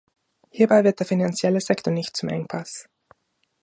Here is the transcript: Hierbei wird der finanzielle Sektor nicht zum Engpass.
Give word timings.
Hierbei 0.49 0.83
wird 0.83 0.99
der 0.99 1.05
finanzielle 1.05 1.61
Sektor 1.61 1.93
nicht 1.93 2.17
zum 2.17 2.29
Engpass. 2.29 2.87